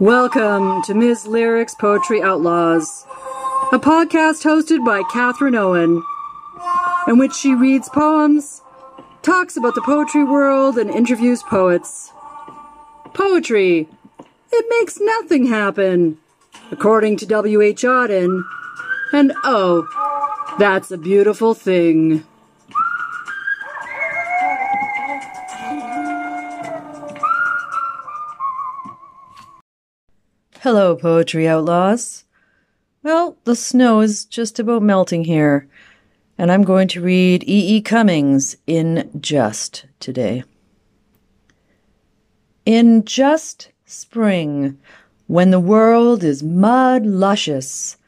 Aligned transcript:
Welcome 0.00 0.82
to 0.82 0.94
Ms. 0.94 1.24
Lyrics 1.28 1.76
Poetry 1.76 2.20
Outlaws, 2.20 3.06
a 3.70 3.78
podcast 3.78 4.42
hosted 4.42 4.84
by 4.84 5.04
Catherine 5.12 5.54
Owen, 5.54 6.02
in 7.06 7.16
which 7.16 7.32
she 7.32 7.54
reads 7.54 7.88
poems, 7.88 8.60
talks 9.22 9.56
about 9.56 9.76
the 9.76 9.82
poetry 9.82 10.24
world, 10.24 10.78
and 10.78 10.90
interviews 10.90 11.44
poets. 11.44 12.10
Poetry, 13.12 13.88
it 14.50 14.66
makes 14.80 14.98
nothing 15.00 15.46
happen, 15.46 16.18
according 16.72 17.16
to 17.18 17.26
W.H. 17.26 17.82
Auden, 17.82 18.42
and 19.12 19.32
oh, 19.44 19.86
that's 20.58 20.90
a 20.90 20.98
beautiful 20.98 21.54
thing. 21.54 22.24
Hello, 30.64 30.96
Poetry 30.96 31.46
Outlaws. 31.46 32.24
Well, 33.02 33.36
the 33.44 33.54
snow 33.54 34.00
is 34.00 34.24
just 34.24 34.58
about 34.58 34.82
melting 34.82 35.24
here, 35.24 35.68
and 36.38 36.50
I'm 36.50 36.62
going 36.62 36.88
to 36.88 37.02
read 37.02 37.42
E. 37.42 37.76
E. 37.76 37.82
Cummings 37.82 38.56
in 38.66 39.10
Just 39.20 39.84
today. 40.00 40.42
In 42.64 43.04
just 43.04 43.72
spring, 43.84 44.78
when 45.26 45.50
the 45.50 45.60
world 45.60 46.24
is 46.24 46.42
mud 46.42 47.04
luscious, 47.04 47.98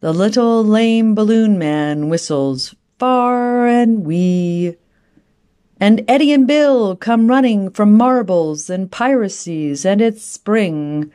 the 0.00 0.12
little 0.12 0.64
lame 0.64 1.14
balloon 1.14 1.58
man 1.58 2.08
whistles 2.08 2.74
far 2.98 3.68
and 3.68 4.04
wee. 4.04 4.76
And 5.78 6.04
Eddie 6.08 6.32
and 6.32 6.48
Bill 6.48 6.96
come 6.96 7.28
running 7.28 7.70
from 7.70 7.94
marbles 7.94 8.68
and 8.68 8.90
piracies, 8.90 9.86
and 9.86 10.00
it's 10.00 10.24
spring 10.24 11.12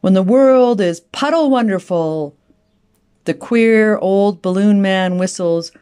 when 0.00 0.14
the 0.14 0.22
world 0.22 0.80
is 0.80 1.00
puddle 1.00 1.50
wonderful, 1.50 2.36
the 3.24 3.34
queer 3.34 3.98
old 3.98 4.42
balloon 4.42 4.80
man 4.80 5.18
whistles 5.18 5.72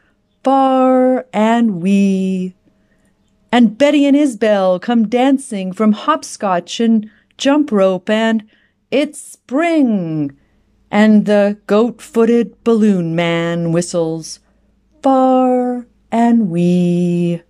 far 0.42 1.26
and 1.32 1.80
wee. 1.80 2.54
And 3.50 3.78
Betty 3.78 4.06
and 4.06 4.16
Isbel 4.16 4.80
come 4.80 5.08
dancing 5.08 5.72
from 5.72 5.92
hopscotch 5.92 6.80
and 6.80 7.10
jump 7.38 7.72
rope, 7.72 8.10
and 8.10 8.44
it's 8.90 9.20
spring. 9.20 10.36
And 10.90 11.26
the 11.26 11.58
goat 11.66 12.00
footed 12.02 12.62
balloon 12.64 13.14
man 13.14 13.72
whistles 13.72 14.40
far 15.02 15.86
and 16.10 16.50
wee. 16.50 17.42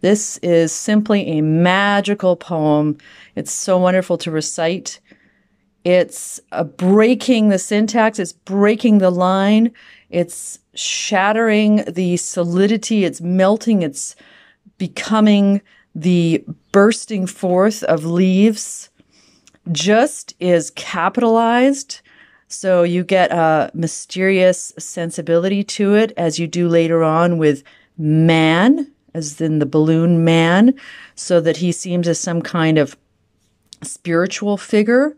This 0.00 0.38
is 0.38 0.72
simply 0.72 1.26
a 1.26 1.40
magical 1.40 2.36
poem. 2.36 2.98
It's 3.34 3.52
so 3.52 3.78
wonderful 3.78 4.18
to 4.18 4.30
recite. 4.30 5.00
It's 5.86 6.40
uh, 6.50 6.64
breaking 6.64 7.50
the 7.50 7.60
syntax, 7.60 8.18
it's 8.18 8.32
breaking 8.32 8.98
the 8.98 9.10
line, 9.10 9.70
it's 10.10 10.58
shattering 10.74 11.84
the 11.86 12.16
solidity, 12.16 13.04
it's 13.04 13.20
melting, 13.20 13.82
it's 13.82 14.16
becoming 14.78 15.62
the 15.94 16.44
bursting 16.72 17.28
forth 17.28 17.84
of 17.84 18.04
leaves. 18.04 18.90
Just 19.70 20.34
is 20.40 20.72
capitalized. 20.72 22.00
So 22.48 22.82
you 22.82 23.04
get 23.04 23.30
a 23.30 23.70
mysterious 23.72 24.72
sensibility 24.76 25.62
to 25.62 25.94
it 25.94 26.12
as 26.16 26.36
you 26.36 26.48
do 26.48 26.66
later 26.66 27.04
on 27.04 27.38
with 27.38 27.62
man, 27.96 28.90
as 29.14 29.40
in 29.40 29.60
the 29.60 29.66
balloon 29.66 30.24
man, 30.24 30.74
so 31.14 31.40
that 31.40 31.58
he 31.58 31.70
seems 31.70 32.08
as 32.08 32.18
some 32.18 32.42
kind 32.42 32.76
of 32.76 32.96
spiritual 33.84 34.56
figure 34.56 35.16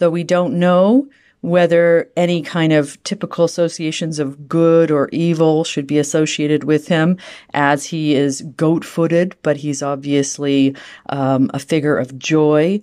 though 0.00 0.10
we 0.10 0.24
don't 0.24 0.58
know 0.58 1.08
whether 1.42 2.10
any 2.16 2.42
kind 2.42 2.72
of 2.72 3.02
typical 3.04 3.46
associations 3.46 4.18
of 4.18 4.46
good 4.46 4.90
or 4.90 5.08
evil 5.10 5.64
should 5.64 5.86
be 5.86 5.98
associated 5.98 6.64
with 6.64 6.88
him, 6.88 7.16
as 7.54 7.86
he 7.86 8.14
is 8.14 8.42
goat 8.56 8.84
footed, 8.84 9.34
but 9.42 9.56
he's 9.56 9.82
obviously 9.82 10.76
um, 11.08 11.50
a 11.54 11.58
figure 11.58 11.96
of 11.96 12.18
joy. 12.18 12.82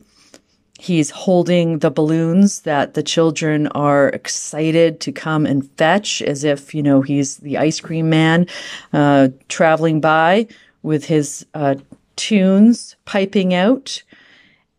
He's 0.80 1.12
holding 1.12 1.80
the 1.80 1.92
balloons 1.92 2.62
that 2.62 2.94
the 2.94 3.04
children 3.04 3.68
are 3.70 4.10
excited 4.10 5.00
to 5.02 5.12
come 5.12 5.46
and 5.46 5.70
fetch, 5.78 6.22
as 6.24 6.44
if, 6.44 6.74
you 6.74 6.82
know, 6.82 7.02
he's 7.02 7.38
the 7.38 7.58
ice 7.58 7.80
cream 7.80 8.10
man 8.10 8.48
uh, 8.94 9.30
traveling 9.50 10.02
by 10.02 10.48
with 10.82 11.06
his 11.06 11.46
uh, 11.54 11.76
tunes 12.16 12.96
piping 13.06 13.54
out. 13.54 14.02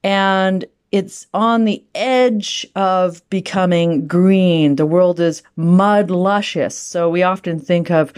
And 0.02 0.64
it's 0.92 1.26
on 1.34 1.64
the 1.64 1.82
edge 1.94 2.66
of 2.74 3.28
becoming 3.30 4.06
green. 4.06 4.76
The 4.76 4.86
world 4.86 5.20
is 5.20 5.42
mud 5.56 6.10
luscious. 6.10 6.76
So 6.76 7.08
we 7.08 7.22
often 7.22 7.60
think 7.60 7.90
of, 7.90 8.12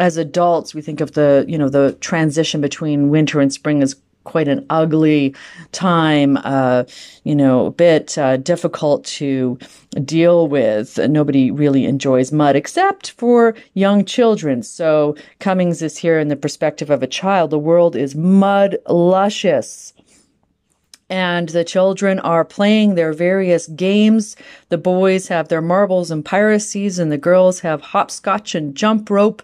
as 0.00 0.16
adults, 0.16 0.74
we 0.74 0.82
think 0.82 1.00
of 1.00 1.12
the, 1.12 1.44
you 1.46 1.58
know, 1.58 1.68
the 1.68 1.96
transition 2.00 2.60
between 2.60 3.10
winter 3.10 3.40
and 3.40 3.52
spring 3.52 3.82
as 3.82 3.96
quite 4.24 4.48
an 4.48 4.64
ugly 4.70 5.34
time, 5.72 6.38
uh, 6.44 6.84
you 7.24 7.34
know, 7.34 7.66
a 7.66 7.70
bit 7.70 8.16
uh, 8.16 8.38
difficult 8.38 9.04
to 9.04 9.58
deal 10.02 10.48
with. 10.48 10.98
Nobody 10.98 11.50
really 11.50 11.84
enjoys 11.84 12.32
mud 12.32 12.56
except 12.56 13.10
for 13.12 13.54
young 13.74 14.04
children. 14.04 14.62
So 14.62 15.14
Cummings 15.40 15.82
is 15.82 15.98
here 15.98 16.18
in 16.18 16.28
the 16.28 16.36
perspective 16.36 16.88
of 16.88 17.02
a 17.02 17.06
child. 17.06 17.50
The 17.50 17.58
world 17.58 17.94
is 17.94 18.14
mud 18.14 18.78
luscious 18.88 19.92
and 21.10 21.50
the 21.50 21.64
children 21.64 22.18
are 22.20 22.44
playing 22.44 22.94
their 22.94 23.12
various 23.12 23.66
games. 23.68 24.36
The 24.68 24.78
boys 24.78 25.28
have 25.28 25.48
their 25.48 25.62
marbles 25.62 26.10
and 26.10 26.24
piracies, 26.24 26.98
and 26.98 27.12
the 27.12 27.18
girls 27.18 27.60
have 27.60 27.80
hopscotch 27.80 28.54
and 28.54 28.74
jump 28.74 29.10
rope. 29.10 29.42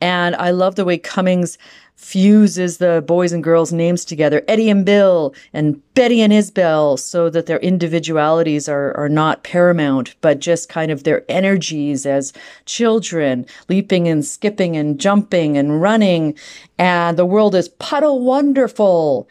And 0.00 0.36
I 0.36 0.50
love 0.50 0.76
the 0.76 0.84
way 0.84 0.98
Cummings 0.98 1.58
fuses 1.96 2.76
the 2.76 3.02
boys 3.06 3.32
and 3.32 3.42
girls' 3.42 3.72
names 3.72 4.04
together, 4.04 4.44
Eddie 4.46 4.68
and 4.68 4.84
Bill 4.84 5.34
and 5.54 5.82
Betty 5.94 6.20
and 6.20 6.32
Isbel, 6.32 6.98
so 6.98 7.30
that 7.30 7.46
their 7.46 7.58
individualities 7.58 8.68
are, 8.68 8.94
are 8.96 9.08
not 9.08 9.42
paramount, 9.42 10.14
but 10.20 10.38
just 10.38 10.68
kind 10.68 10.92
of 10.92 11.04
their 11.04 11.24
energies 11.28 12.04
as 12.04 12.34
children, 12.66 13.46
leaping 13.68 14.06
and 14.06 14.24
skipping 14.24 14.76
and 14.76 15.00
jumping 15.00 15.56
and 15.56 15.80
running. 15.80 16.36
And 16.78 17.16
the 17.16 17.26
world 17.26 17.54
is 17.54 17.70
puddle 17.70 18.20
wonderful 18.22 19.26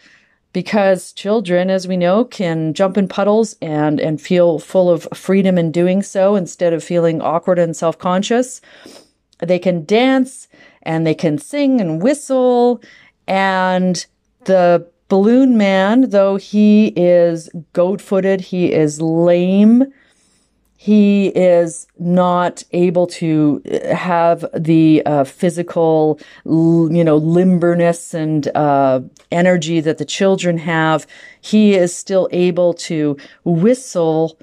because 0.56 1.12
children, 1.12 1.70
as 1.70 1.86
we 1.86 1.98
know, 1.98 2.24
can 2.24 2.74
jump 2.74 2.98
in 2.98 3.10
puddles 3.10 3.58
and, 3.62 4.00
and 4.00 4.22
feel 4.22 4.58
full 4.58 4.90
of 4.90 5.06
freedom 5.14 5.58
in 5.58 5.70
doing 5.70 6.02
so 6.02 6.38
instead 6.38 6.72
of 6.72 6.82
feeling 6.82 7.22
awkward 7.22 7.60
and 7.60 7.76
self 7.76 8.00
conscious. 8.00 8.62
They 9.40 9.60
can 9.60 9.84
dance 9.84 10.48
and 10.84 11.06
they 11.06 11.14
can 11.14 11.38
sing 11.40 11.82
and 11.82 12.02
whistle. 12.02 12.82
And 13.28 14.06
the 14.46 14.90
balloon 15.10 15.58
man, 15.58 16.12
though 16.12 16.38
he 16.38 16.94
is 16.96 17.50
goat 17.74 18.00
footed, 18.00 18.40
he 18.40 18.72
is 18.72 19.02
lame, 19.02 19.84
he 20.78 21.28
is 21.30 21.88
not 21.98 22.64
able 22.72 23.08
to 23.08 23.62
have 23.92 24.46
the 24.54 25.02
uh, 25.06 25.24
physical, 25.24 26.20
you 26.46 27.04
know, 27.04 27.20
limberness 27.20 28.14
and 28.14 28.50
uh, 28.56 29.00
energy 29.32 29.80
that 29.80 29.98
the 29.98 30.06
children 30.06 30.58
have. 30.58 31.08
He 31.40 31.76
is 31.76 31.96
still 31.96 32.28
able 32.32 32.74
to 32.74 33.18
whistle 33.46 34.38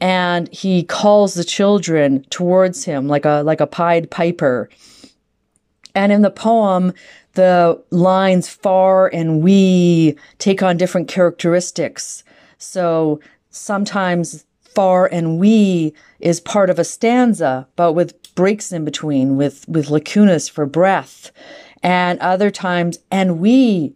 and 0.00 0.52
he 0.52 0.82
calls 0.82 1.34
the 1.34 1.44
children 1.44 2.24
towards 2.30 2.84
him 2.84 3.08
like 3.08 3.24
a 3.24 3.42
like 3.42 3.60
a 3.60 3.66
pied 3.66 4.10
piper. 4.10 4.68
And 5.94 6.12
in 6.12 6.22
the 6.22 6.30
poem, 6.30 6.92
the 7.34 7.82
lines 7.90 8.48
far 8.48 9.08
and 9.08 9.42
wee 9.42 10.16
take 10.38 10.62
on 10.62 10.76
different 10.76 11.08
characteristics. 11.08 12.22
So 12.58 13.20
sometimes 13.50 14.44
far 14.74 15.06
and 15.06 15.38
wee 15.38 15.94
is 16.18 16.40
part 16.40 16.70
of 16.70 16.78
a 16.78 16.84
stanza, 16.84 17.66
but 17.76 17.92
with 17.92 18.34
breaks 18.34 18.72
in 18.72 18.84
between, 18.84 19.36
with, 19.36 19.68
with 19.68 19.88
lacunas 19.88 20.50
for 20.50 20.66
breath. 20.66 21.32
And 21.82 22.18
other 22.20 22.50
times, 22.50 22.98
and 23.10 23.40
wee 23.40 23.94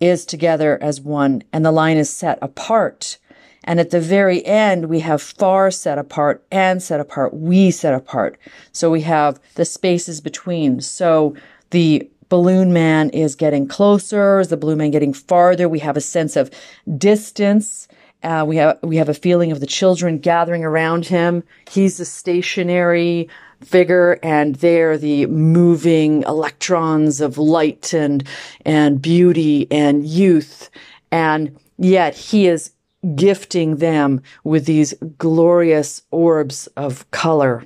is 0.00 0.24
together 0.24 0.78
as 0.82 1.00
one, 1.00 1.42
and 1.52 1.64
the 1.64 1.72
line 1.72 1.96
is 1.96 2.10
set 2.10 2.38
apart. 2.42 3.18
And 3.64 3.78
at 3.78 3.90
the 3.90 4.00
very 4.00 4.44
end, 4.46 4.86
we 4.86 5.00
have 5.00 5.20
far 5.20 5.70
set 5.70 5.98
apart 5.98 6.44
and 6.50 6.82
set 6.82 6.98
apart, 6.98 7.34
wee 7.34 7.70
set 7.70 7.94
apart. 7.94 8.38
So 8.72 8.90
we 8.90 9.02
have 9.02 9.38
the 9.54 9.66
spaces 9.66 10.20
between. 10.20 10.80
So 10.80 11.34
the 11.70 12.08
balloon 12.30 12.72
man 12.72 13.10
is 13.10 13.34
getting 13.34 13.68
closer, 13.68 14.40
is 14.40 14.48
the 14.48 14.56
balloon 14.56 14.78
man 14.78 14.90
getting 14.90 15.12
farther. 15.12 15.68
We 15.68 15.80
have 15.80 15.96
a 15.96 16.00
sense 16.00 16.36
of 16.36 16.50
distance 16.96 17.86
uh, 18.22 18.44
we 18.46 18.56
have 18.56 18.78
we 18.82 18.96
have 18.96 19.08
a 19.08 19.14
feeling 19.14 19.50
of 19.52 19.60
the 19.60 19.66
children 19.66 20.18
gathering 20.18 20.64
around 20.64 21.06
him. 21.06 21.42
He's 21.70 21.98
a 22.00 22.04
stationary 22.04 23.28
figure, 23.62 24.18
and 24.22 24.56
they're 24.56 24.98
the 24.98 25.26
moving 25.26 26.22
electrons 26.24 27.20
of 27.20 27.38
light 27.38 27.94
and 27.94 28.24
and 28.64 29.00
beauty 29.00 29.66
and 29.70 30.06
youth. 30.06 30.70
And 31.10 31.58
yet 31.78 32.14
he 32.14 32.46
is 32.46 32.72
gifting 33.14 33.76
them 33.76 34.22
with 34.44 34.66
these 34.66 34.92
glorious 35.16 36.02
orbs 36.10 36.66
of 36.76 37.10
color. 37.10 37.64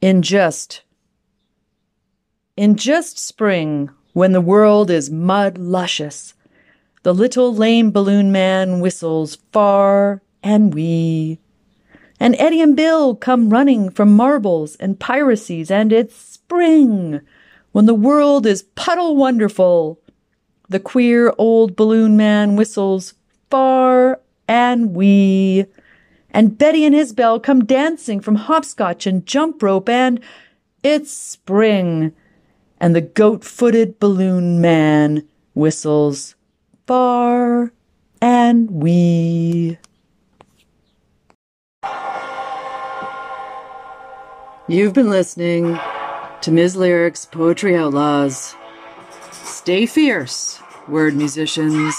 In 0.00 0.22
just 0.22 0.82
in 2.56 2.76
just 2.76 3.18
spring, 3.18 3.90
when 4.12 4.32
the 4.32 4.40
world 4.40 4.90
is 4.90 5.10
mud 5.10 5.58
luscious, 5.58 6.34
the 7.02 7.14
little 7.14 7.54
lame 7.54 7.90
balloon 7.90 8.30
man 8.30 8.80
whistles 8.80 9.38
far 9.52 10.22
and 10.42 10.74
wee. 10.74 11.38
And 12.18 12.36
Eddie 12.38 12.60
and 12.60 12.76
Bill 12.76 13.14
come 13.14 13.48
running 13.48 13.88
from 13.90 14.14
marbles 14.14 14.76
and 14.76 15.00
piracies, 15.00 15.70
and 15.70 15.92
it's 15.92 16.14
spring, 16.14 17.20
when 17.72 17.86
the 17.86 17.94
world 17.94 18.44
is 18.44 18.64
puddle 18.74 19.16
wonderful. 19.16 19.98
The 20.68 20.80
queer 20.80 21.32
old 21.38 21.74
balloon 21.74 22.16
man 22.16 22.56
whistles 22.56 23.14
far 23.48 24.20
and 24.46 24.94
wee. 24.94 25.64
And 26.30 26.58
Betty 26.58 26.84
and 26.84 26.94
Isabel 26.94 27.40
come 27.40 27.64
dancing 27.64 28.20
from 28.20 28.34
hopscotch 28.34 29.06
and 29.06 29.24
jump 29.24 29.62
rope, 29.62 29.88
and 29.88 30.20
it's 30.82 31.10
spring, 31.10 32.12
and 32.78 32.94
the 32.94 33.00
goat 33.00 33.42
footed 33.42 33.98
balloon 33.98 34.60
man 34.60 35.26
whistles 35.54 36.34
far 36.90 37.72
and 38.20 38.68
wee. 38.68 39.78
You've 44.66 44.92
been 44.92 45.08
listening 45.08 45.78
to 46.40 46.50
Ms. 46.50 46.74
Lyric's 46.74 47.26
Poetry 47.26 47.76
Outlaws. 47.76 48.56
Stay 49.30 49.86
fierce, 49.86 50.60
word 50.88 51.14
musicians. 51.14 51.94